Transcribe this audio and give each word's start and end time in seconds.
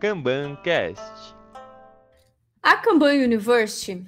KanbanCast. 0.00 1.34
A 2.62 2.76
Kanban 2.76 3.22
University, 3.22 4.02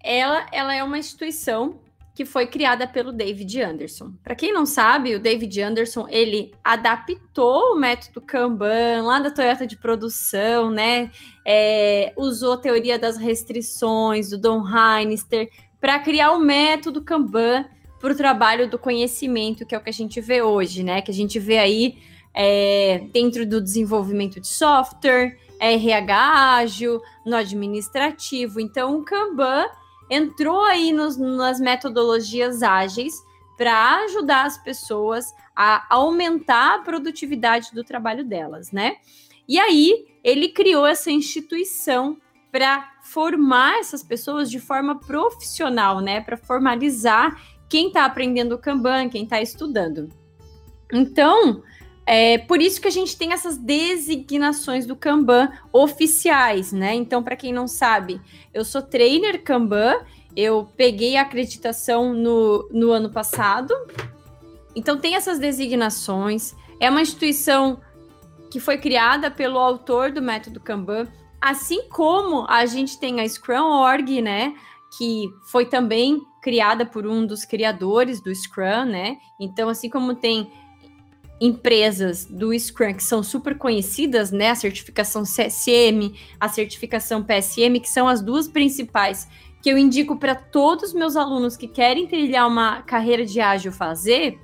ela, 0.00 0.46
ela 0.52 0.74
é 0.74 0.82
uma 0.82 0.96
instituição 0.96 1.80
que 2.14 2.24
foi 2.24 2.46
criada 2.46 2.86
pelo 2.86 3.12
David 3.12 3.60
Anderson. 3.60 4.12
Para 4.22 4.36
quem 4.36 4.52
não 4.52 4.64
sabe, 4.64 5.16
o 5.16 5.18
David 5.18 5.60
Anderson, 5.60 6.06
ele 6.08 6.54
adaptou 6.62 7.72
o 7.72 7.76
método 7.76 8.20
Kanban 8.20 9.02
lá 9.02 9.18
da 9.18 9.32
Toyota 9.32 9.66
de 9.66 9.76
produção, 9.76 10.70
né? 10.70 11.10
É, 11.44 12.12
usou 12.16 12.52
a 12.52 12.58
teoria 12.58 12.96
das 12.96 13.16
restrições 13.16 14.30
do 14.30 14.38
Don 14.38 14.62
Heinister 14.64 15.50
para 15.80 15.98
criar 15.98 16.30
o 16.30 16.38
método 16.38 17.02
Kanban 17.02 17.66
para 18.00 18.12
o 18.12 18.16
trabalho 18.16 18.70
do 18.70 18.78
conhecimento, 18.78 19.66
que 19.66 19.74
é 19.74 19.78
o 19.78 19.80
que 19.80 19.90
a 19.90 19.92
gente 19.92 20.20
vê 20.20 20.40
hoje, 20.40 20.84
né? 20.84 21.02
Que 21.02 21.10
a 21.10 21.14
gente 21.14 21.40
vê 21.40 21.58
aí 21.58 21.98
é, 22.34 23.06
dentro 23.12 23.46
do 23.46 23.60
desenvolvimento 23.60 24.40
de 24.40 24.48
software, 24.48 25.38
RH 25.60 26.56
ágil, 26.56 27.00
no 27.24 27.36
administrativo. 27.36 28.60
Então, 28.60 28.98
o 28.98 29.04
Kanban 29.04 29.66
entrou 30.10 30.62
aí 30.64 30.92
nos, 30.92 31.16
nas 31.16 31.60
metodologias 31.60 32.62
ágeis 32.62 33.14
para 33.56 34.00
ajudar 34.04 34.46
as 34.46 34.58
pessoas 34.58 35.32
a 35.54 35.86
aumentar 35.88 36.74
a 36.74 36.78
produtividade 36.80 37.70
do 37.72 37.84
trabalho 37.84 38.24
delas, 38.24 38.72
né? 38.72 38.96
E 39.46 39.58
aí 39.58 40.06
ele 40.24 40.48
criou 40.48 40.86
essa 40.86 41.10
instituição 41.10 42.18
para 42.50 42.92
formar 43.02 43.78
essas 43.78 44.02
pessoas 44.02 44.50
de 44.50 44.58
forma 44.58 44.98
profissional, 44.98 46.00
né? 46.00 46.20
Para 46.20 46.36
formalizar 46.36 47.40
quem 47.68 47.88
está 47.88 48.04
aprendendo 48.04 48.54
o 48.54 48.58
Kanban, 48.58 49.08
quem 49.08 49.24
está 49.24 49.40
estudando. 49.40 50.08
Então, 50.92 51.62
é 52.06 52.36
por 52.36 52.60
isso 52.60 52.80
que 52.80 52.88
a 52.88 52.90
gente 52.90 53.16
tem 53.16 53.32
essas 53.32 53.56
designações 53.56 54.86
do 54.86 54.94
Kanban 54.94 55.50
oficiais, 55.72 56.70
né? 56.72 56.94
Então, 56.94 57.22
para 57.22 57.36
quem 57.36 57.52
não 57.52 57.66
sabe, 57.66 58.20
eu 58.52 58.64
sou 58.64 58.82
trainer 58.82 59.42
Kanban, 59.42 59.96
eu 60.36 60.68
peguei 60.76 61.16
a 61.16 61.22
acreditação 61.22 62.12
no, 62.12 62.68
no 62.70 62.90
ano 62.90 63.10
passado. 63.10 63.72
Então, 64.76 64.98
tem 64.98 65.14
essas 65.14 65.38
designações. 65.38 66.54
É 66.78 66.90
uma 66.90 67.00
instituição 67.00 67.80
que 68.50 68.60
foi 68.60 68.76
criada 68.76 69.30
pelo 69.30 69.58
autor 69.58 70.12
do 70.12 70.20
método 70.20 70.60
Kanban, 70.60 71.08
assim 71.40 71.88
como 71.88 72.46
a 72.48 72.66
gente 72.66 72.98
tem 72.98 73.20
a 73.20 73.28
Scrum 73.28 73.64
Org, 73.64 74.20
né? 74.20 74.54
Que 74.98 75.24
foi 75.50 75.64
também 75.64 76.20
criada 76.42 76.84
por 76.84 77.06
um 77.06 77.26
dos 77.26 77.46
criadores 77.46 78.20
do 78.20 78.34
Scrum, 78.34 78.84
né? 78.84 79.16
Então, 79.40 79.70
assim 79.70 79.88
como 79.88 80.14
tem 80.14 80.52
empresas 81.40 82.24
do 82.24 82.56
Scrum 82.58 82.94
que 82.94 83.02
são 83.02 83.22
super 83.22 83.58
conhecidas, 83.58 84.30
né? 84.30 84.50
A 84.50 84.54
certificação 84.54 85.24
CSM, 85.24 86.14
a 86.38 86.48
certificação 86.48 87.22
PSM, 87.22 87.80
que 87.80 87.88
são 87.88 88.08
as 88.08 88.22
duas 88.22 88.48
principais 88.48 89.28
que 89.60 89.70
eu 89.70 89.78
indico 89.78 90.16
para 90.16 90.34
todos 90.34 90.90
os 90.90 90.94
meus 90.94 91.16
alunos 91.16 91.56
que 91.56 91.66
querem 91.66 92.06
trilhar 92.06 92.46
uma 92.46 92.82
carreira 92.82 93.24
de 93.24 93.40
ágil 93.40 93.72
fazer. 93.72 94.38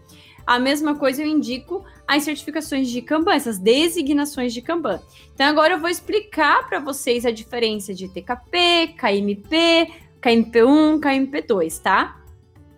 A 0.47 0.59
mesma 0.59 0.95
coisa 0.95 1.23
eu 1.23 1.27
indico 1.27 1.85
as 2.09 2.25
certificações 2.25 2.89
de 2.89 3.03
Kanban, 3.03 3.35
essas 3.35 3.59
designações 3.59 4.53
de 4.53 4.63
Kanban. 4.63 5.01
Então 5.33 5.47
agora 5.47 5.75
eu 5.75 5.79
vou 5.79 5.89
explicar 5.89 6.69
para 6.69 6.81
vocês 6.81 7.25
a 7.25 7.31
diferença 7.31 7.95
de 7.95 8.09
TKP, 8.09 8.95
KMP, 8.97 9.93
KMP1, 10.21 11.01
KMP2, 11.01 11.81
tá? 11.81 12.21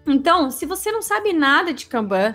Então, 0.06 0.50
se 0.50 0.66
você 0.66 0.90
não 0.90 1.00
sabe 1.00 1.32
nada 1.32 1.72
de 1.72 1.86
Kanban, 1.86 2.34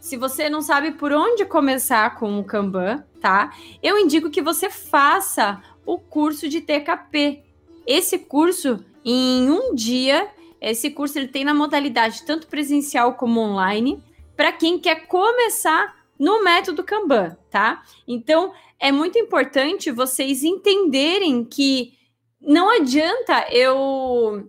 se 0.00 0.16
você 0.16 0.48
não 0.48 0.60
sabe 0.62 0.92
por 0.92 1.12
onde 1.12 1.44
começar 1.44 2.16
com 2.16 2.38
o 2.38 2.44
Kanban, 2.44 3.04
tá? 3.20 3.52
Eu 3.82 3.98
indico 3.98 4.30
que 4.30 4.42
você 4.42 4.70
faça 4.70 5.62
o 5.84 5.98
curso 5.98 6.48
de 6.48 6.60
TKP. 6.60 7.42
Esse 7.86 8.18
curso, 8.18 8.84
em 9.04 9.50
um 9.50 9.74
dia, 9.74 10.28
esse 10.60 10.90
curso 10.90 11.18
ele 11.18 11.28
tem 11.28 11.44
na 11.44 11.54
modalidade 11.54 12.24
tanto 12.24 12.46
presencial 12.46 13.14
como 13.14 13.40
online, 13.40 14.02
para 14.36 14.52
quem 14.52 14.78
quer 14.78 15.06
começar 15.06 15.96
no 16.18 16.42
método 16.42 16.82
Kanban, 16.82 17.36
tá? 17.50 17.82
Então, 18.06 18.52
é 18.78 18.90
muito 18.90 19.18
importante 19.18 19.90
vocês 19.90 20.42
entenderem 20.42 21.44
que 21.44 21.92
não 22.40 22.70
adianta 22.70 23.46
eu 23.50 24.48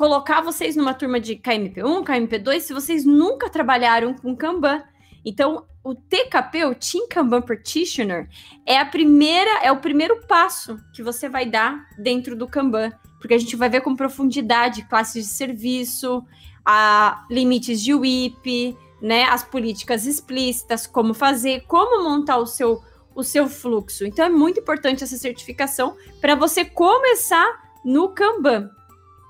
colocar 0.00 0.40
vocês 0.40 0.76
numa 0.76 0.94
turma 0.94 1.20
de 1.20 1.36
KMP1, 1.36 2.02
KMP2, 2.02 2.60
se 2.60 2.72
vocês 2.72 3.04
nunca 3.04 3.50
trabalharam 3.50 4.14
com 4.14 4.34
Kanban. 4.34 4.82
Então, 5.22 5.66
o 5.84 5.94
TKP, 5.94 6.64
o 6.64 6.74
Team 6.74 7.06
Kanban 7.06 7.42
Practitioner, 7.42 8.26
é 8.64 8.78
a 8.78 8.86
primeira, 8.86 9.62
é 9.62 9.70
o 9.70 9.76
primeiro 9.76 10.26
passo 10.26 10.78
que 10.94 11.02
você 11.02 11.28
vai 11.28 11.44
dar 11.44 11.86
dentro 11.98 12.34
do 12.34 12.48
Kanban, 12.48 12.90
porque 13.20 13.34
a 13.34 13.38
gente 13.38 13.54
vai 13.56 13.68
ver 13.68 13.82
com 13.82 13.94
profundidade 13.94 14.88
classes 14.88 15.28
de 15.28 15.34
serviço, 15.34 16.24
a 16.64 17.26
limites 17.30 17.82
de 17.82 17.92
WIP, 17.92 18.74
né, 19.02 19.24
as 19.24 19.44
políticas 19.44 20.06
explícitas, 20.06 20.86
como 20.86 21.12
fazer, 21.12 21.64
como 21.66 22.02
montar 22.02 22.38
o 22.38 22.46
seu 22.46 22.82
o 23.14 23.22
seu 23.22 23.48
fluxo. 23.48 24.06
Então 24.06 24.24
é 24.24 24.30
muito 24.30 24.60
importante 24.60 25.04
essa 25.04 25.16
certificação 25.18 25.94
para 26.22 26.34
você 26.34 26.64
começar 26.64 27.68
no 27.84 28.08
Kanban. 28.10 28.70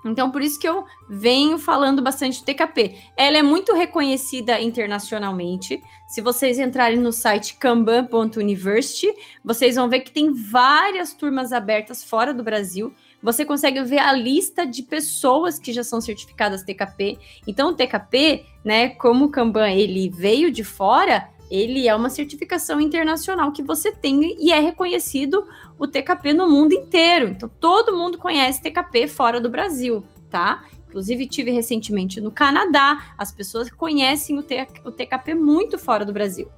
Então, 0.05 0.31
por 0.31 0.43
isso 0.43 0.59
que 0.59 0.69
eu 0.69 0.85
venho 1.09 1.59
falando 1.59 2.03
bastante 2.03 2.39
de 2.39 2.45
TKP. 2.45 2.97
Ela 3.17 3.39
é 3.39 3.43
muito 3.43 3.75
reconhecida 3.75 4.61
internacionalmente. 4.61 5.83
Se 6.09 6.21
vocês 6.21 6.59
entrarem 6.59 6.99
no 6.99 7.13
site 7.13 7.55
kanban.university, 7.57 9.15
vocês 9.45 9.77
vão 9.77 9.89
ver 9.89 10.01
que 10.01 10.11
tem 10.11 10.33
várias 10.33 11.13
turmas 11.13 11.53
abertas 11.53 12.03
fora 12.03 12.33
do 12.33 12.43
Brasil. 12.43 12.95
Você 13.23 13.45
consegue 13.45 13.83
ver 13.83 13.99
a 13.99 14.13
lista 14.13 14.67
de 14.67 14.83
pessoas 14.83 15.59
que 15.59 15.73
já 15.73 15.85
são 15.85 16.01
certificadas 16.01 16.63
TKP. 16.63 17.19
Então, 17.47 17.71
o 17.71 17.75
TKP, 17.75 18.47
né, 18.65 18.89
como 18.91 19.27
o 19.27 19.31
Kanban 19.31 19.71
ele 19.71 20.09
veio 20.09 20.51
de 20.51 20.65
fora, 20.65 21.29
ele 21.51 21.89
é 21.89 21.95
uma 21.95 22.09
certificação 22.09 22.81
internacional 22.81 23.51
que 23.51 23.63
você 23.63 23.91
tem 23.91 24.37
e 24.39 24.53
é 24.53 24.61
reconhecido 24.61 25.45
o 25.79 25.87
TKP 25.87 26.33
no 26.33 26.49
mundo 26.49 26.73
inteiro. 26.73 27.29
Então, 27.29 27.51
todo 27.61 27.97
mundo 27.97 28.17
conhece 28.17 28.63
TKP 28.63 29.09
fora 29.09 29.41
do 29.41 29.51
Brasil, 29.51 30.05
tá? 30.31 30.65
Inclusive, 30.89 31.27
tive 31.27 31.51
recentemente 31.51 32.21
no 32.21 32.31
Canadá, 32.31 33.15
as 33.19 33.33
pessoas 33.33 33.71
conhecem 33.71 34.39
o, 34.39 34.43
TKP 34.43 35.35
muito 35.35 35.79
fora 35.79 36.05
do 36.05 36.13
Brasil. 36.13 36.49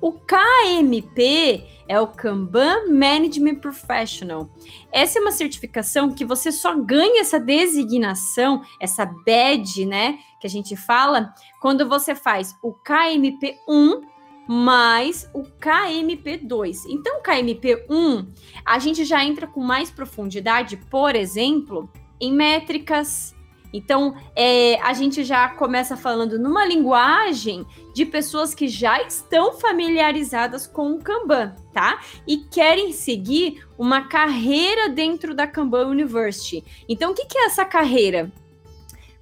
O 0.00 0.12
KMP 0.12 1.64
é 1.86 2.00
o 2.00 2.08
Kanban 2.08 2.88
Management 2.88 3.56
Professional. 3.56 4.50
Essa 4.90 5.18
é 5.18 5.22
uma 5.22 5.30
certificação 5.30 6.10
que 6.10 6.24
você 6.24 6.50
só 6.50 6.74
ganha 6.74 7.20
essa 7.20 7.38
designação, 7.38 8.62
essa 8.80 9.06
badge, 9.06 9.86
né, 9.86 10.18
que 10.40 10.46
a 10.46 10.50
gente 10.50 10.74
fala, 10.74 11.32
quando 11.60 11.88
você 11.88 12.16
faz 12.16 12.56
o 12.60 12.72
KMP 12.72 13.58
1 13.68 14.11
mais 14.48 15.28
o 15.32 15.42
KMP2. 15.42 16.84
Então, 16.88 17.18
o 17.18 17.22
KMP1, 17.22 18.26
a 18.64 18.78
gente 18.78 19.04
já 19.04 19.24
entra 19.24 19.46
com 19.46 19.60
mais 19.60 19.90
profundidade, 19.90 20.76
por 20.76 21.14
exemplo, 21.14 21.90
em 22.20 22.32
métricas. 22.32 23.34
Então, 23.72 24.14
é, 24.36 24.78
a 24.82 24.92
gente 24.92 25.24
já 25.24 25.48
começa 25.48 25.96
falando 25.96 26.38
numa 26.38 26.64
linguagem 26.64 27.64
de 27.94 28.04
pessoas 28.04 28.54
que 28.54 28.68
já 28.68 29.00
estão 29.02 29.54
familiarizadas 29.54 30.66
com 30.66 30.92
o 30.92 30.98
Kanban, 30.98 31.54
tá? 31.72 32.00
E 32.26 32.38
querem 32.38 32.92
seguir 32.92 33.64
uma 33.78 34.02
carreira 34.08 34.90
dentro 34.90 35.34
da 35.34 35.46
Kanban 35.46 35.86
University. 35.86 36.62
Então, 36.86 37.12
o 37.12 37.14
que, 37.14 37.24
que 37.24 37.38
é 37.38 37.46
essa 37.46 37.64
carreira? 37.64 38.30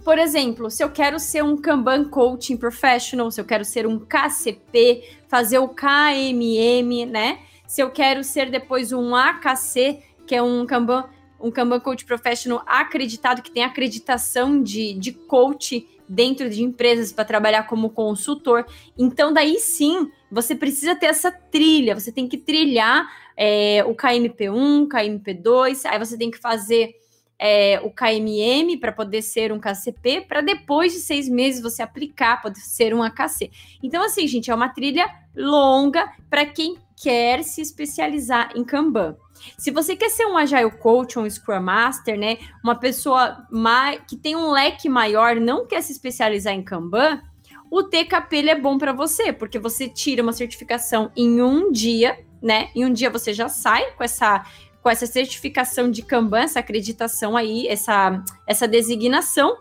Por 0.04 0.18
exemplo, 0.18 0.70
se 0.70 0.82
eu 0.82 0.90
quero 0.90 1.18
ser 1.18 1.44
um 1.44 1.56
Kanban 1.56 2.04
Coaching 2.04 2.56
Professional, 2.56 3.30
se 3.30 3.40
eu 3.40 3.44
quero 3.44 3.64
ser 3.64 3.86
um 3.86 3.98
KCP, 3.98 5.04
fazer 5.28 5.58
o 5.58 5.68
KMM, 5.68 7.06
né? 7.06 7.40
Se 7.66 7.82
eu 7.82 7.90
quero 7.90 8.24
ser 8.24 8.50
depois 8.50 8.92
um 8.92 9.14
AKC, 9.14 10.02
que 10.26 10.34
é 10.34 10.42
um 10.42 10.64
Kanban, 10.64 11.04
um 11.38 11.50
Kanban 11.50 11.80
Coach 11.80 12.04
Professional 12.04 12.62
acreditado, 12.66 13.42
que 13.42 13.50
tem 13.50 13.62
acreditação 13.62 14.62
de, 14.62 14.94
de 14.94 15.12
coach 15.12 15.86
dentro 16.08 16.50
de 16.50 16.62
empresas 16.62 17.12
para 17.12 17.24
trabalhar 17.24 17.68
como 17.68 17.90
consultor. 17.90 18.66
Então, 18.98 19.32
daí 19.32 19.60
sim, 19.60 20.10
você 20.30 20.56
precisa 20.56 20.96
ter 20.96 21.06
essa 21.06 21.30
trilha, 21.30 21.94
você 21.94 22.10
tem 22.10 22.26
que 22.26 22.38
trilhar 22.38 23.06
é, 23.36 23.84
o 23.86 23.94
KMP1, 23.94 24.88
KMP2, 24.88 25.82
aí 25.84 25.98
você 25.98 26.18
tem 26.18 26.30
que 26.30 26.38
fazer 26.38 26.96
é, 27.40 27.80
o 27.82 27.90
KMM 27.90 28.76
para 28.78 28.92
poder 28.92 29.22
ser 29.22 29.50
um 29.50 29.58
KCP, 29.58 30.26
para 30.28 30.42
depois 30.42 30.92
de 30.92 30.98
seis 30.98 31.26
meses 31.26 31.62
você 31.62 31.82
aplicar, 31.82 32.42
poder 32.42 32.60
ser 32.60 32.92
um 32.94 33.02
AKC. 33.02 33.50
Então, 33.82 34.04
assim, 34.04 34.26
gente, 34.26 34.50
é 34.50 34.54
uma 34.54 34.68
trilha 34.68 35.08
longa 35.34 36.12
para 36.28 36.44
quem 36.44 36.76
quer 37.02 37.42
se 37.42 37.62
especializar 37.62 38.52
em 38.54 38.62
Kanban. 38.62 39.16
Se 39.56 39.70
você 39.70 39.96
quer 39.96 40.10
ser 40.10 40.26
um 40.26 40.36
Agile 40.36 40.70
Coach 40.70 41.18
um 41.18 41.28
Scrum 41.28 41.62
Master, 41.62 42.18
né, 42.18 42.36
uma 42.62 42.74
pessoa 42.74 43.46
mais, 43.50 44.02
que 44.06 44.18
tem 44.18 44.36
um 44.36 44.50
leque 44.50 44.86
maior, 44.86 45.36
não 45.36 45.66
quer 45.66 45.80
se 45.80 45.92
especializar 45.92 46.52
em 46.52 46.62
Kanban, 46.62 47.22
o 47.70 47.84
TKP 47.84 48.50
é 48.50 48.54
bom 48.54 48.76
para 48.76 48.92
você, 48.92 49.32
porque 49.32 49.58
você 49.58 49.88
tira 49.88 50.22
uma 50.22 50.34
certificação 50.34 51.10
em 51.16 51.40
um 51.40 51.72
dia, 51.72 52.18
né? 52.42 52.68
E 52.74 52.84
um 52.84 52.92
dia 52.92 53.08
você 53.08 53.32
já 53.32 53.48
sai 53.48 53.92
com 53.92 54.02
essa 54.02 54.44
com 54.82 54.88
essa 54.88 55.06
certificação 55.06 55.90
de 55.90 56.02
Kanban, 56.02 56.40
essa 56.40 56.60
acreditação 56.60 57.36
aí, 57.36 57.66
essa 57.68 58.22
essa 58.46 58.66
designação. 58.66 59.56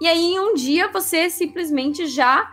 E 0.00 0.06
aí 0.06 0.38
um 0.38 0.54
dia 0.54 0.88
você 0.88 1.30
simplesmente 1.30 2.06
já 2.06 2.52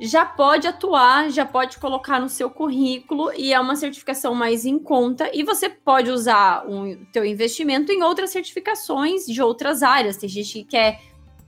já 0.00 0.24
pode 0.24 0.66
atuar, 0.66 1.30
já 1.30 1.44
pode 1.44 1.78
colocar 1.78 2.20
no 2.20 2.28
seu 2.28 2.48
currículo 2.48 3.32
e 3.36 3.52
é 3.52 3.58
uma 3.58 3.74
certificação 3.74 4.34
mais 4.34 4.64
em 4.64 4.78
conta 4.78 5.28
e 5.34 5.42
você 5.42 5.68
pode 5.68 6.10
usar 6.10 6.64
o 6.68 6.96
teu 7.12 7.24
investimento 7.24 7.90
em 7.90 8.02
outras 8.02 8.30
certificações 8.30 9.26
de 9.26 9.42
outras 9.42 9.82
áreas. 9.82 10.16
Tem 10.16 10.28
gente 10.28 10.52
que 10.52 10.64
quer, 10.64 11.00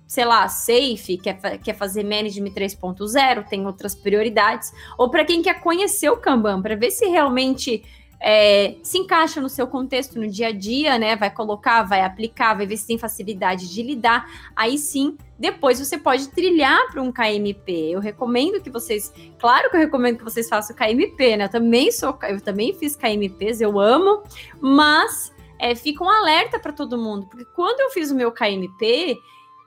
sei 0.04 0.24
lá, 0.24 0.48
safe, 0.48 1.16
quer, 1.16 1.58
quer 1.58 1.74
fazer 1.74 2.02
management 2.02 2.52
3.0, 2.52 3.48
tem 3.48 3.64
outras 3.64 3.94
prioridades. 3.94 4.72
Ou 4.98 5.08
para 5.08 5.24
quem 5.24 5.42
quer 5.42 5.60
conhecer 5.60 6.10
o 6.10 6.16
Kanban, 6.16 6.60
para 6.60 6.74
ver 6.74 6.90
se 6.90 7.06
realmente 7.06 7.84
é, 8.20 8.76
se 8.82 8.98
encaixa 8.98 9.40
no 9.40 9.48
seu 9.48 9.66
contexto 9.66 10.18
no 10.18 10.28
dia 10.28 10.48
a 10.48 10.52
dia, 10.52 10.98
né? 10.98 11.16
Vai 11.16 11.30
colocar, 11.30 11.82
vai 11.82 12.02
aplicar, 12.02 12.54
vai 12.54 12.66
ver 12.66 12.76
se 12.76 12.86
tem 12.86 12.98
facilidade 12.98 13.72
de 13.72 13.82
lidar. 13.82 14.28
Aí 14.54 14.76
sim, 14.76 15.16
depois 15.38 15.78
você 15.78 15.96
pode 15.96 16.28
trilhar 16.28 16.90
para 16.92 17.00
um 17.00 17.10
KMP. 17.10 17.90
Eu 17.90 18.00
recomendo 18.00 18.60
que 18.60 18.68
vocês, 18.68 19.10
claro 19.38 19.70
que 19.70 19.76
eu 19.76 19.80
recomendo 19.80 20.18
que 20.18 20.24
vocês 20.24 20.48
façam 20.48 20.76
KMP, 20.76 21.38
né? 21.38 21.44
Eu 21.44 21.50
também 21.50 21.90
sou, 21.90 22.18
eu 22.28 22.40
também 22.40 22.74
fiz 22.74 22.94
KMPs, 22.94 23.62
eu 23.62 23.80
amo, 23.80 24.22
mas 24.60 25.32
é, 25.58 25.74
fica 25.74 26.04
um 26.04 26.10
alerta 26.10 26.58
para 26.58 26.72
todo 26.72 26.98
mundo, 26.98 27.26
porque 27.26 27.46
quando 27.56 27.80
eu 27.80 27.90
fiz 27.90 28.10
o 28.10 28.14
meu 28.14 28.30
KMP, 28.30 29.18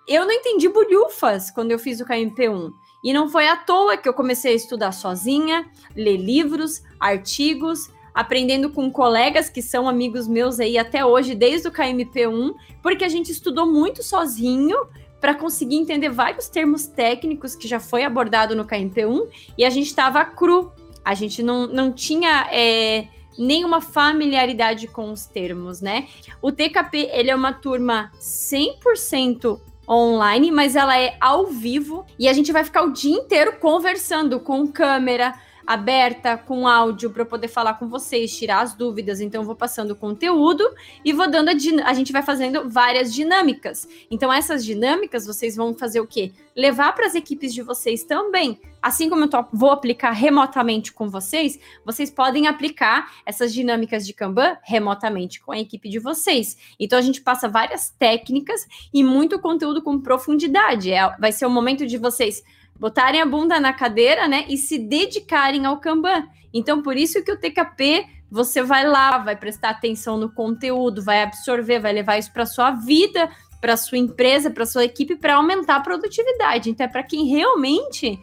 eu 0.08 0.26
não 0.26 0.32
entendi 0.32 0.70
bolhufas 0.70 1.50
quando 1.50 1.72
eu 1.72 1.80
fiz 1.80 2.00
o 2.02 2.06
KMP1. 2.06 2.72
E 3.04 3.12
não 3.12 3.28
foi 3.28 3.48
à 3.48 3.58
toa 3.58 3.98
que 3.98 4.08
eu 4.08 4.14
comecei 4.14 4.54
a 4.54 4.56
estudar 4.56 4.92
sozinha, 4.92 5.70
ler 5.96 6.18
livros, 6.18 6.82
artigos, 7.00 7.90
aprendendo 8.14 8.70
com 8.70 8.92
colegas 8.92 9.50
que 9.50 9.62
são 9.62 9.90
amigos 9.90 10.28
meus 10.28 10.60
aí 10.60 10.78
até 10.78 11.06
hoje, 11.06 11.34
desde 11.34 11.68
o 11.68 11.72
KMP1, 11.72 12.54
porque 12.82 13.04
a 13.04 13.10
gente 13.10 13.32
estudou 13.32 13.66
muito 13.66 14.04
sozinho 14.04 14.78
para 15.20 15.34
conseguir 15.34 15.78
entender 15.78 16.10
vários 16.10 16.50
termos 16.50 16.86
técnicos 16.86 17.56
que 17.56 17.68
já 17.68 17.80
foi 17.80 18.04
abordado 18.04 18.56
no 18.56 18.66
KMP1 18.66 19.28
e 19.58 19.64
a 19.64 19.70
gente 19.70 19.88
estava 19.88 20.24
cru. 20.26 20.72
A 21.04 21.14
gente 21.14 21.42
não, 21.42 21.66
não 21.66 21.92
tinha 21.92 22.48
é, 22.52 23.08
nenhuma 23.38 23.82
familiaridade 23.82 24.88
com 24.88 25.12
os 25.12 25.26
termos, 25.26 25.82
né? 25.82 26.08
O 26.42 26.52
TKP, 26.52 27.10
ele 27.14 27.32
é 27.32 27.36
uma 27.36 27.54
turma 27.54 28.12
100% 28.20 29.60
online, 29.88 30.52
mas 30.52 30.76
ela 30.76 30.98
é 30.98 31.16
ao 31.20 31.48
vivo 31.48 32.06
e 32.18 32.28
a 32.28 32.34
gente 32.34 32.52
vai 32.52 32.64
ficar 32.64 32.84
o 32.84 32.92
dia 32.92 33.16
inteiro 33.16 33.54
conversando 33.60 34.40
com 34.40 34.68
câmera, 34.68 35.34
aberta 35.66 36.38
com 36.38 36.68
áudio 36.68 37.10
para 37.10 37.26
poder 37.26 37.48
falar 37.48 37.76
com 37.76 37.88
vocês, 37.88 38.38
tirar 38.38 38.62
as 38.62 38.74
dúvidas. 38.74 39.22
Então, 39.22 39.42
eu 39.42 39.46
vou 39.46 39.56
passando 39.56 39.92
o 39.92 39.96
conteúdo 39.96 40.64
e 41.04 41.14
vou 41.14 41.30
dando 41.30 41.50
a, 41.50 41.54
a 41.86 41.94
gente 41.94 42.12
vai 42.12 42.22
fazendo 42.22 42.70
várias 42.70 43.14
dinâmicas. 43.14 43.88
Então, 44.10 44.32
essas 44.32 44.64
dinâmicas 44.66 45.26
vocês 45.26 45.56
vão 45.56 45.74
fazer 45.74 46.00
o 46.00 46.08
quê? 46.08 46.32
Levar 46.56 46.94
para 46.94 47.08
as 47.08 47.16
equipes 47.16 47.54
de 47.54 47.62
vocês 47.62 48.04
também. 48.04 48.60
Assim 48.82 49.10
como 49.10 49.24
eu 49.24 49.30
tô, 49.30 49.44
vou 49.54 49.72
aplicar 49.72 50.12
remotamente 50.12 50.92
com 50.92 51.10
vocês, 51.10 51.58
vocês 51.86 52.12
podem 52.12 52.48
aplicar 52.48 53.14
essas 53.26 53.54
dinâmicas 53.54 54.06
de 54.06 54.14
Kanban 54.14 54.58
remotamente 54.62 55.40
com 55.42 55.54
a 55.54 55.60
equipe 55.60 55.90
de 55.90 56.00
vocês. 56.00 56.58
Então, 56.80 57.00
a 57.00 57.02
gente 57.02 57.22
passa 57.22 57.48
várias 57.48 57.90
técnicas 57.90 58.68
e 58.94 59.04
muito 59.04 59.40
conteúdo 59.40 59.82
com 59.82 60.00
profundidade. 60.00 60.92
É, 60.92 61.16
vai 61.18 61.32
ser 61.32 61.46
o 61.46 61.50
momento 61.50 61.86
de 61.88 61.98
vocês 61.98 62.44
botarem 62.80 63.22
a 63.22 63.26
bunda 63.26 63.60
na 63.60 63.74
cadeira, 63.74 64.28
né, 64.28 64.46
e 64.50 64.58
se 64.58 64.78
dedicarem 64.78 65.66
ao 65.66 65.80
Kanban. 65.80 66.28
Então, 66.54 66.82
por 66.82 66.98
isso 66.98 67.24
que 67.24 67.32
o 67.32 67.40
TKP, 67.40 68.06
você 68.30 68.62
vai 68.62 68.88
lá, 68.88 69.18
vai 69.18 69.36
prestar 69.36 69.70
atenção 69.70 70.18
no 70.18 70.32
conteúdo, 70.32 71.04
vai 71.04 71.24
absorver, 71.24 71.80
vai 71.80 71.94
levar 71.94 72.18
isso 72.18 72.32
para 72.32 72.46
sua 72.46 72.72
vida, 72.72 73.30
para 73.62 73.78
sua 73.78 73.98
empresa, 73.98 74.52
para 74.52 74.66
sua 74.66 74.84
equipe, 74.84 75.16
para 75.16 75.36
aumentar 75.36 75.78
a 75.78 75.80
produtividade. 75.80 76.70
Então, 76.70 76.86
é 76.86 76.90
para 76.90 77.04
quem 77.04 77.26
realmente 77.26 78.20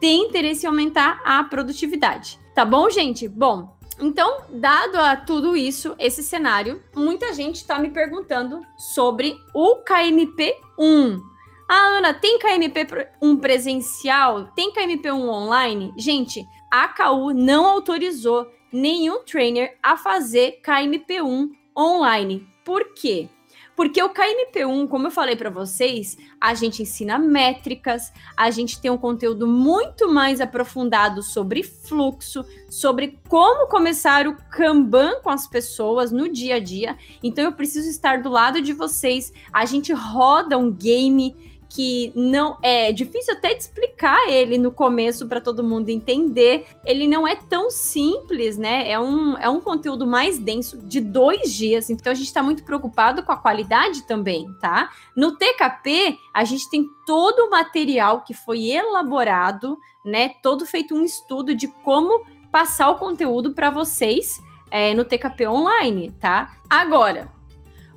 tem 0.00 0.22
interesse 0.22 0.64
em 0.64 0.68
aumentar 0.68 1.20
a 1.24 1.44
produtividade. 1.44 2.38
Tá 2.54 2.64
bom, 2.64 2.88
gente? 2.88 3.28
Bom, 3.28 3.76
então, 4.00 4.42
dado 4.48 4.96
a 4.96 5.16
tudo 5.16 5.56
isso, 5.56 5.94
esse 5.98 6.22
cenário, 6.22 6.82
muita 6.94 7.32
gente 7.34 7.56
está 7.56 7.78
me 7.78 7.90
perguntando 7.90 8.60
sobre 8.76 9.36
o 9.52 9.76
KMP 9.76 10.54
1. 10.78 11.20
Ah, 11.70 11.98
Ana, 11.98 12.14
tem 12.14 12.38
KMP1 12.38 13.40
presencial? 13.40 14.46
Tem 14.56 14.72
KMP1 14.72 15.28
online? 15.28 15.92
Gente, 15.98 16.42
a 16.70 16.88
KU 16.88 17.34
não 17.34 17.66
autorizou 17.66 18.50
nenhum 18.72 19.22
trainer 19.22 19.76
a 19.82 19.94
fazer 19.94 20.62
KMP1 20.64 21.50
online. 21.76 22.48
Por 22.64 22.94
quê? 22.94 23.28
Porque 23.76 24.02
o 24.02 24.08
KMP1, 24.08 24.88
como 24.88 25.06
eu 25.06 25.10
falei 25.10 25.36
para 25.36 25.50
vocês, 25.50 26.16
a 26.40 26.52
gente 26.52 26.82
ensina 26.82 27.16
métricas, 27.16 28.12
a 28.36 28.50
gente 28.50 28.80
tem 28.80 28.90
um 28.90 28.98
conteúdo 28.98 29.46
muito 29.46 30.12
mais 30.12 30.40
aprofundado 30.40 31.22
sobre 31.22 31.62
fluxo, 31.62 32.44
sobre 32.68 33.20
como 33.28 33.68
começar 33.68 34.26
o 34.26 34.36
Kanban 34.50 35.20
com 35.22 35.30
as 35.30 35.46
pessoas 35.46 36.10
no 36.10 36.28
dia 36.28 36.56
a 36.56 36.60
dia. 36.60 36.96
Então 37.22 37.44
eu 37.44 37.52
preciso 37.52 37.88
estar 37.88 38.22
do 38.22 38.30
lado 38.30 38.60
de 38.60 38.72
vocês. 38.72 39.32
A 39.52 39.64
gente 39.64 39.92
roda 39.92 40.58
um 40.58 40.72
game 40.72 41.36
que 41.68 42.12
não 42.14 42.56
é 42.62 42.90
difícil 42.92 43.34
até 43.34 43.54
de 43.54 43.62
explicar 43.62 44.28
ele 44.28 44.56
no 44.56 44.72
começo 44.72 45.28
para 45.28 45.40
todo 45.40 45.62
mundo 45.62 45.90
entender. 45.90 46.66
Ele 46.84 47.06
não 47.06 47.28
é 47.28 47.36
tão 47.36 47.70
simples, 47.70 48.56
né? 48.56 48.90
É 48.90 48.98
um, 48.98 49.36
é 49.36 49.48
um 49.48 49.60
conteúdo 49.60 50.06
mais 50.06 50.38
denso 50.38 50.78
de 50.78 51.00
dois 51.00 51.52
dias, 51.52 51.90
então 51.90 52.10
a 52.10 52.14
gente 52.14 52.26
está 52.26 52.42
muito 52.42 52.64
preocupado 52.64 53.22
com 53.22 53.32
a 53.32 53.36
qualidade 53.36 54.06
também, 54.06 54.46
tá? 54.60 54.90
No 55.14 55.36
TKP, 55.36 56.18
a 56.32 56.44
gente 56.44 56.70
tem 56.70 56.86
todo 57.06 57.46
o 57.46 57.50
material 57.50 58.22
que 58.22 58.32
foi 58.32 58.70
elaborado, 58.70 59.78
né? 60.04 60.30
Todo 60.42 60.64
feito 60.64 60.94
um 60.94 61.04
estudo 61.04 61.54
de 61.54 61.68
como 61.68 62.24
passar 62.50 62.88
o 62.90 62.96
conteúdo 62.96 63.52
para 63.52 63.70
vocês 63.70 64.40
é, 64.70 64.94
no 64.94 65.04
TKP 65.04 65.46
online, 65.46 66.12
tá? 66.18 66.56
Agora, 66.68 67.30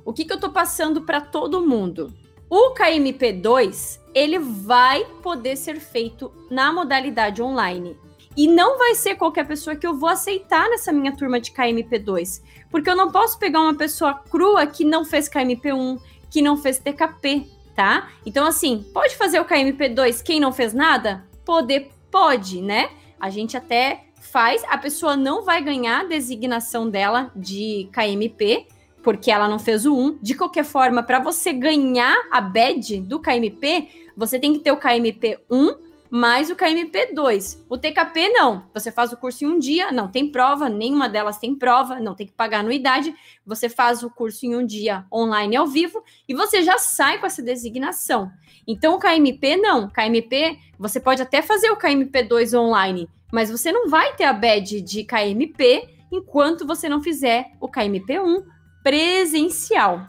o 0.04 0.12
que, 0.12 0.24
que 0.24 0.32
eu 0.32 0.36
estou 0.36 0.50
passando 0.50 1.02
para 1.02 1.20
todo 1.20 1.66
mundo? 1.66 2.12
O 2.54 2.74
KMP2, 2.74 3.98
ele 4.14 4.38
vai 4.38 5.06
poder 5.22 5.56
ser 5.56 5.80
feito 5.80 6.30
na 6.50 6.70
modalidade 6.70 7.40
online. 7.40 7.96
E 8.36 8.46
não 8.46 8.76
vai 8.76 8.94
ser 8.94 9.14
qualquer 9.14 9.46
pessoa 9.46 9.74
que 9.74 9.86
eu 9.86 9.96
vou 9.96 10.10
aceitar 10.10 10.68
nessa 10.68 10.92
minha 10.92 11.16
turma 11.16 11.40
de 11.40 11.50
KMP2. 11.50 12.42
Porque 12.70 12.90
eu 12.90 12.94
não 12.94 13.10
posso 13.10 13.38
pegar 13.38 13.62
uma 13.62 13.74
pessoa 13.74 14.12
crua 14.28 14.66
que 14.66 14.84
não 14.84 15.02
fez 15.02 15.30
KMP1, 15.30 15.98
que 16.30 16.42
não 16.42 16.58
fez 16.58 16.78
TKP, 16.78 17.46
tá? 17.74 18.10
Então, 18.26 18.44
assim, 18.44 18.84
pode 18.92 19.16
fazer 19.16 19.40
o 19.40 19.46
KMP2 19.46 20.22
quem 20.22 20.38
não 20.38 20.52
fez 20.52 20.74
nada? 20.74 21.24
Poder, 21.46 21.90
pode, 22.10 22.60
né? 22.60 22.90
A 23.18 23.30
gente 23.30 23.56
até 23.56 24.08
faz, 24.20 24.62
a 24.68 24.76
pessoa 24.76 25.16
não 25.16 25.42
vai 25.42 25.64
ganhar 25.64 26.00
a 26.00 26.04
designação 26.04 26.90
dela 26.90 27.32
de 27.34 27.88
KMP, 27.90 28.66
porque 29.02 29.30
ela 29.30 29.48
não 29.48 29.58
fez 29.58 29.84
o 29.84 29.94
1. 29.94 30.18
De 30.22 30.34
qualquer 30.34 30.64
forma, 30.64 31.02
para 31.02 31.18
você 31.18 31.52
ganhar 31.52 32.16
a 32.30 32.40
badge 32.40 33.00
do 33.00 33.20
KMP, 33.20 33.88
você 34.16 34.38
tem 34.38 34.52
que 34.52 34.60
ter 34.60 34.72
o 34.72 34.76
KMP 34.76 35.38
1 35.50 35.92
mais 36.14 36.50
o 36.50 36.54
KMP 36.54 37.14
2. 37.14 37.64
O 37.70 37.78
TKP 37.78 38.28
não. 38.28 38.66
Você 38.74 38.92
faz 38.92 39.14
o 39.14 39.16
curso 39.16 39.44
em 39.44 39.48
um 39.48 39.58
dia, 39.58 39.90
não 39.90 40.08
tem 40.08 40.30
prova, 40.30 40.68
nenhuma 40.68 41.08
delas 41.08 41.38
tem 41.38 41.54
prova, 41.54 41.98
não 42.00 42.14
tem 42.14 42.26
que 42.26 42.34
pagar 42.34 42.60
anuidade. 42.60 43.14
Você 43.46 43.66
faz 43.66 44.02
o 44.02 44.10
curso 44.10 44.44
em 44.44 44.54
um 44.54 44.66
dia 44.66 45.06
online 45.10 45.56
ao 45.56 45.66
vivo 45.66 46.04
e 46.28 46.34
você 46.34 46.62
já 46.62 46.76
sai 46.76 47.18
com 47.18 47.24
essa 47.24 47.42
designação. 47.42 48.30
Então 48.66 48.94
o 48.94 48.98
KMP 48.98 49.56
não. 49.56 49.88
KMP, 49.88 50.58
você 50.78 51.00
pode 51.00 51.22
até 51.22 51.40
fazer 51.40 51.70
o 51.70 51.78
KMP 51.78 52.24
2 52.24 52.52
online, 52.52 53.08
mas 53.32 53.50
você 53.50 53.72
não 53.72 53.88
vai 53.88 54.14
ter 54.14 54.24
a 54.24 54.34
badge 54.34 54.82
de 54.82 55.04
KMP 55.04 55.88
enquanto 56.12 56.66
você 56.66 56.90
não 56.90 57.02
fizer 57.02 57.52
o 57.58 57.66
KMP 57.66 58.20
1 58.20 58.44
presencial. 58.82 60.06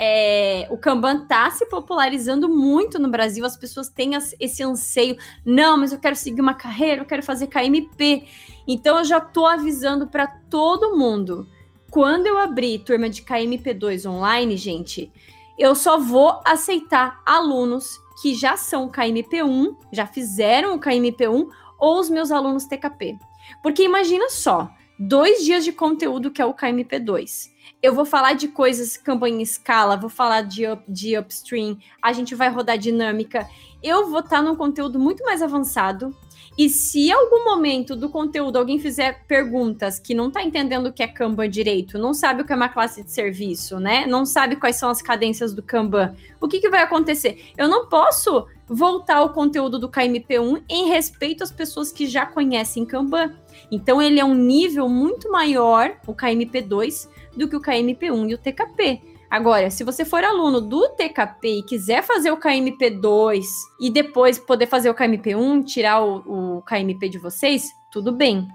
É, 0.00 0.68
o 0.70 0.78
Kanban 0.78 1.22
está 1.22 1.50
se 1.50 1.66
popularizando 1.66 2.48
muito 2.48 3.00
no 3.00 3.08
Brasil, 3.08 3.44
as 3.44 3.56
pessoas 3.56 3.88
têm 3.88 4.12
esse 4.38 4.62
anseio. 4.62 5.16
Não, 5.44 5.76
mas 5.76 5.92
eu 5.92 5.98
quero 5.98 6.14
seguir 6.14 6.40
uma 6.40 6.54
carreira, 6.54 7.02
eu 7.02 7.06
quero 7.06 7.22
fazer 7.22 7.48
KMP. 7.48 8.28
Então 8.66 8.98
eu 8.98 9.04
já 9.04 9.18
estou 9.18 9.46
avisando 9.46 10.06
para 10.06 10.26
todo 10.26 10.96
mundo. 10.96 11.48
Quando 11.90 12.26
eu 12.26 12.38
abrir 12.38 12.78
turma 12.80 13.08
de 13.08 13.22
KMP2 13.22 14.08
online, 14.08 14.56
gente, 14.56 15.10
eu 15.58 15.74
só 15.74 15.98
vou 15.98 16.40
aceitar 16.44 17.20
alunos 17.26 17.98
que 18.22 18.34
já 18.34 18.56
são 18.56 18.88
KMP1, 18.88 19.76
já 19.92 20.06
fizeram 20.06 20.76
o 20.76 20.80
KMP1, 20.80 21.48
ou 21.78 21.98
os 21.98 22.10
meus 22.10 22.30
alunos 22.30 22.66
TKP. 22.66 23.16
Porque 23.62 23.82
imagina 23.82 24.28
só, 24.28 24.70
dois 24.98 25.44
dias 25.44 25.64
de 25.64 25.72
conteúdo 25.72 26.30
que 26.30 26.42
é 26.42 26.46
o 26.46 26.54
KMP2 26.54 27.58
eu 27.82 27.94
vou 27.94 28.04
falar 28.04 28.32
de 28.32 28.48
coisas 28.48 28.96
campanha 28.96 29.36
em 29.36 29.42
escala, 29.42 29.96
vou 29.96 30.10
falar 30.10 30.42
de, 30.42 30.66
up, 30.66 30.82
de 30.88 31.16
upstream, 31.16 31.78
a 32.02 32.12
gente 32.12 32.34
vai 32.34 32.48
rodar 32.48 32.76
dinâmica. 32.76 33.48
Eu 33.82 34.08
vou 34.08 34.20
estar 34.20 34.38
tá 34.38 34.42
num 34.42 34.56
conteúdo 34.56 34.98
muito 34.98 35.22
mais 35.24 35.42
avançado 35.42 36.16
E 36.58 36.68
se 36.68 37.12
algum 37.12 37.44
momento 37.44 37.94
do 37.94 38.08
conteúdo 38.08 38.58
alguém 38.58 38.80
fizer 38.80 39.24
perguntas 39.28 40.00
que 40.00 40.12
não 40.12 40.26
está 40.26 40.42
entendendo 40.42 40.86
o 40.86 40.92
que 40.92 41.04
é 41.04 41.06
Kanban 41.06 41.48
direito, 41.48 41.96
não 42.00 42.12
sabe 42.12 42.42
o 42.42 42.44
que 42.44 42.52
é 42.52 42.56
uma 42.56 42.68
classe 42.68 43.04
de 43.04 43.12
serviço, 43.12 43.78
né? 43.78 44.04
Não 44.06 44.26
sabe 44.26 44.56
quais 44.56 44.74
são 44.74 44.90
as 44.90 45.00
cadências 45.00 45.54
do 45.54 45.62
Kanban, 45.62 46.16
o 46.40 46.48
que, 46.48 46.58
que 46.58 46.68
vai 46.68 46.82
acontecer? 46.82 47.52
Eu 47.56 47.68
não 47.68 47.86
posso 47.88 48.44
voltar 48.66 49.22
o 49.22 49.32
conteúdo 49.32 49.78
do 49.78 49.88
KMP1 49.88 50.64
em 50.68 50.88
respeito 50.88 51.44
às 51.44 51.52
pessoas 51.52 51.92
que 51.92 52.08
já 52.08 52.26
conhecem 52.26 52.84
Kanban. 52.84 53.36
Então 53.70 54.02
ele 54.02 54.18
é 54.18 54.24
um 54.24 54.34
nível 54.34 54.88
muito 54.88 55.30
maior, 55.30 55.96
o 56.08 56.12
KMP2, 56.12 57.08
do 57.36 57.48
que 57.48 57.54
o 57.54 57.62
KMP1 57.62 58.30
e 58.30 58.34
o 58.34 58.38
TKP. 58.38 59.17
Agora, 59.30 59.70
se 59.70 59.84
você 59.84 60.04
for 60.04 60.24
aluno 60.24 60.60
do 60.60 60.88
TKP 60.90 61.58
e 61.58 61.62
quiser 61.62 62.02
fazer 62.02 62.30
o 62.30 62.40
KMP2 62.40 63.44
e 63.80 63.90
depois 63.90 64.38
poder 64.38 64.66
fazer 64.66 64.88
o 64.88 64.94
KMP1, 64.94 65.64
tirar 65.64 66.02
o, 66.02 66.56
o 66.56 66.62
KMP 66.62 67.08
de 67.10 67.18
vocês, 67.18 67.74
tudo 67.90 68.10
bem. 68.10 68.48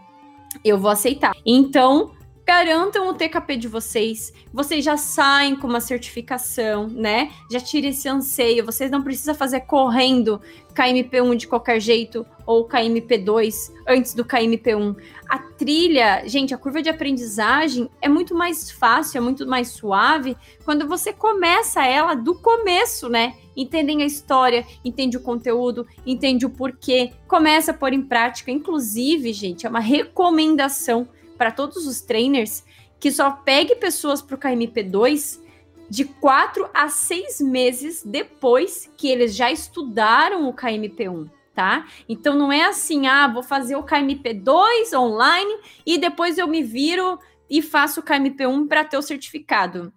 Eu 0.65 0.79
vou 0.79 0.89
aceitar. 0.89 1.33
Então, 1.45 2.11
garantam 2.45 3.09
o 3.09 3.13
TKP 3.13 3.55
de 3.55 3.67
vocês, 3.67 4.33
vocês 4.51 4.83
já 4.83 4.97
saem 4.97 5.55
com 5.55 5.67
uma 5.67 5.79
certificação, 5.79 6.87
né? 6.87 7.31
Já 7.49 7.59
tire 7.59 7.87
esse 7.87 8.07
anseio, 8.09 8.65
vocês 8.65 8.91
não 8.91 9.01
precisam 9.01 9.33
fazer 9.33 9.61
correndo 9.61 10.41
KMP1 10.73 11.35
de 11.37 11.47
qualquer 11.47 11.79
jeito 11.79 12.25
ou 12.45 12.67
KMP2 12.67 13.71
antes 13.87 14.13
do 14.13 14.25
KMP1. 14.25 14.95
A 15.29 15.39
trilha, 15.39 16.27
gente, 16.27 16.53
a 16.53 16.57
curva 16.57 16.81
de 16.81 16.89
aprendizagem 16.89 17.89
é 18.01 18.09
muito 18.09 18.35
mais 18.35 18.69
fácil, 18.69 19.19
é 19.19 19.21
muito 19.21 19.47
mais 19.47 19.69
suave 19.69 20.35
quando 20.65 20.87
você 20.87 21.13
começa 21.13 21.85
ela 21.85 22.13
do 22.13 22.35
começo, 22.35 23.07
né? 23.07 23.35
Entendem 23.55 24.01
a 24.01 24.05
história, 24.05 24.65
entende 24.83 25.15
o 25.15 25.21
conteúdo, 25.21 25.87
entende 26.05 26.45
o 26.45 26.49
porquê, 26.49 27.13
começa 27.27 27.71
a 27.71 27.73
pôr 27.73 27.93
em 27.93 28.01
prática. 28.01 28.51
Inclusive, 28.51 29.31
gente, 29.31 29.65
é 29.65 29.69
uma 29.69 29.79
recomendação 29.79 31.07
para 31.43 31.51
todos 31.51 31.85
os 31.85 31.99
trainers 31.99 32.63
que 32.97 33.11
só 33.11 33.29
pegue 33.29 33.75
pessoas 33.75 34.21
para 34.21 34.37
o 34.37 34.39
KMP2 34.39 35.41
de 35.89 36.05
quatro 36.05 36.69
a 36.73 36.87
seis 36.87 37.41
meses 37.41 38.01
depois 38.01 38.89
que 38.95 39.09
eles 39.09 39.35
já 39.35 39.51
estudaram 39.51 40.47
o 40.47 40.53
KMP1, 40.53 41.29
tá? 41.53 41.85
Então 42.07 42.33
não 42.33 42.49
é 42.49 42.63
assim, 42.63 43.07
ah, 43.07 43.27
vou 43.27 43.43
fazer 43.43 43.75
o 43.75 43.83
KMP2 43.83 44.97
online 44.97 45.53
e 45.85 45.97
depois 45.97 46.37
eu 46.37 46.47
me 46.47 46.63
viro 46.63 47.19
e 47.49 47.61
faço 47.61 47.99
o 47.99 48.03
KMP1 48.03 48.65
para 48.69 48.85
ter 48.85 48.97
o 48.97 49.01
certificado. 49.01 49.91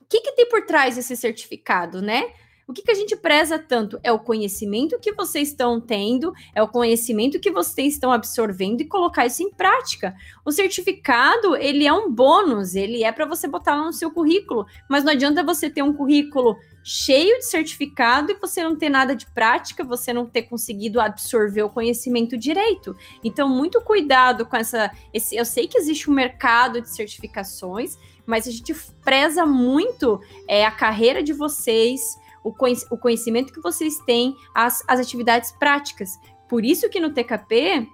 O 0.00 0.06
que, 0.08 0.22
que 0.22 0.32
tem 0.32 0.48
por 0.48 0.64
trás 0.64 0.96
desse 0.96 1.14
certificado, 1.18 2.00
né? 2.00 2.32
O 2.68 2.72
que, 2.74 2.82
que 2.82 2.90
a 2.90 2.94
gente 2.94 3.16
preza 3.16 3.58
tanto? 3.58 3.98
É 4.02 4.12
o 4.12 4.18
conhecimento 4.18 4.98
que 4.98 5.10
vocês 5.10 5.48
estão 5.48 5.80
tendo, 5.80 6.34
é 6.54 6.62
o 6.62 6.68
conhecimento 6.68 7.40
que 7.40 7.50
vocês 7.50 7.94
estão 7.94 8.12
absorvendo 8.12 8.82
e 8.82 8.84
colocar 8.84 9.24
isso 9.24 9.42
em 9.42 9.50
prática. 9.50 10.14
O 10.44 10.52
certificado, 10.52 11.56
ele 11.56 11.86
é 11.86 11.92
um 11.94 12.12
bônus, 12.12 12.74
ele 12.74 13.02
é 13.02 13.10
para 13.10 13.24
você 13.24 13.48
botar 13.48 13.74
lá 13.74 13.86
no 13.86 13.92
seu 13.94 14.10
currículo, 14.10 14.66
mas 14.86 15.02
não 15.02 15.12
adianta 15.12 15.42
você 15.42 15.70
ter 15.70 15.80
um 15.80 15.94
currículo 15.94 16.58
cheio 16.84 17.38
de 17.38 17.46
certificado 17.46 18.32
e 18.32 18.34
você 18.34 18.62
não 18.62 18.76
ter 18.76 18.90
nada 18.90 19.16
de 19.16 19.24
prática, 19.30 19.82
você 19.82 20.12
não 20.12 20.26
ter 20.26 20.42
conseguido 20.42 21.00
absorver 21.00 21.62
o 21.62 21.70
conhecimento 21.70 22.36
direito. 22.36 22.94
Então, 23.24 23.48
muito 23.48 23.80
cuidado 23.80 24.44
com 24.44 24.58
essa. 24.58 24.90
Esse, 25.14 25.34
eu 25.36 25.44
sei 25.46 25.66
que 25.68 25.78
existe 25.78 26.10
um 26.10 26.12
mercado 26.12 26.82
de 26.82 26.90
certificações, 26.90 27.96
mas 28.26 28.46
a 28.46 28.50
gente 28.50 28.74
preza 29.02 29.46
muito 29.46 30.20
é, 30.46 30.66
a 30.66 30.70
carreira 30.70 31.22
de 31.22 31.32
vocês 31.32 32.18
o, 32.42 32.52
conhecimento 32.52 33.52
que 33.52 33.60
vocês 33.60 33.98
têm, 34.06 34.36
as, 34.54 34.82
as 34.88 35.00
atividades 35.00 35.52
práticas. 35.52 36.18
Por 36.48 36.64
isso 36.64 36.88
que 36.88 37.00
no 37.00 37.12
TKP 37.12 37.88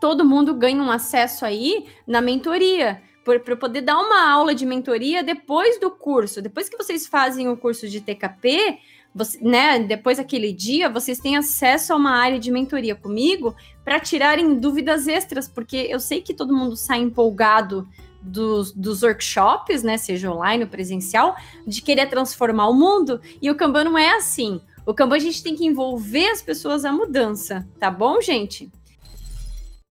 todo 0.00 0.24
mundo 0.24 0.54
ganha 0.54 0.82
um 0.82 0.90
acesso 0.90 1.44
aí 1.44 1.86
na 2.06 2.20
mentoria, 2.20 3.02
para 3.24 3.56
poder 3.56 3.80
dar 3.80 3.98
uma 3.98 4.30
aula 4.30 4.54
de 4.54 4.66
mentoria 4.66 5.22
depois 5.22 5.80
do 5.80 5.90
curso. 5.90 6.42
Depois 6.42 6.68
que 6.68 6.76
vocês 6.76 7.06
fazem 7.06 7.48
o 7.48 7.56
curso 7.56 7.88
de 7.88 8.00
TKP, 8.00 8.78
você, 9.14 9.38
né, 9.40 9.78
depois 9.78 10.18
daquele 10.18 10.52
dia, 10.52 10.90
vocês 10.90 11.20
têm 11.20 11.36
acesso 11.36 11.92
a 11.92 11.96
uma 11.96 12.10
área 12.10 12.38
de 12.38 12.50
mentoria 12.50 12.94
comigo 12.94 13.54
para 13.84 14.00
tirarem 14.00 14.58
dúvidas 14.58 15.06
extras, 15.06 15.48
porque 15.48 15.86
eu 15.88 16.00
sei 16.00 16.20
que 16.20 16.34
todo 16.34 16.54
mundo 16.54 16.76
sai 16.76 16.98
empolgado 16.98 17.88
dos, 18.24 18.72
dos 18.72 19.02
workshops, 19.02 19.82
né, 19.82 19.96
seja 19.98 20.32
online 20.32 20.64
ou 20.64 20.70
presencial, 20.70 21.36
de 21.66 21.82
querer 21.82 22.08
transformar 22.08 22.68
o 22.68 22.74
mundo. 22.74 23.20
E 23.40 23.50
o 23.50 23.54
Kanban 23.54 23.84
não 23.84 23.98
é 23.98 24.16
assim. 24.16 24.60
O 24.86 24.94
Kanban 24.94 25.16
a 25.16 25.20
gente 25.20 25.42
tem 25.42 25.54
que 25.54 25.66
envolver 25.66 26.28
as 26.28 26.42
pessoas 26.42 26.84
à 26.84 26.92
mudança, 26.92 27.66
tá 27.78 27.90
bom, 27.90 28.20
gente? 28.20 28.70